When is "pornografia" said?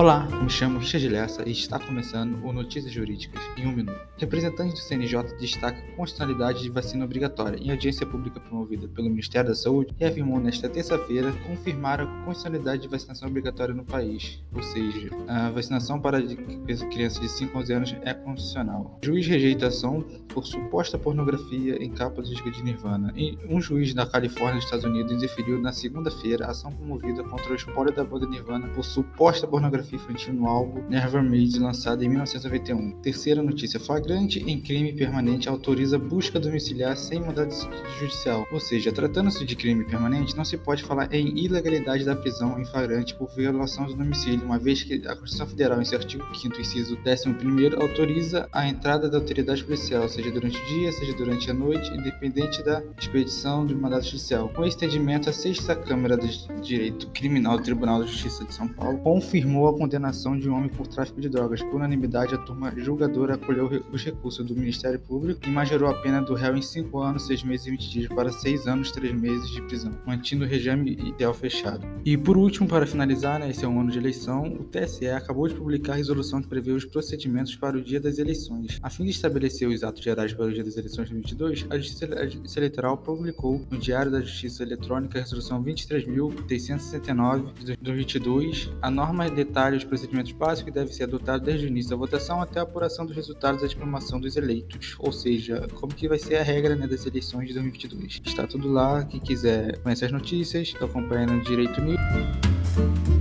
20.96-21.76, 29.46-29.89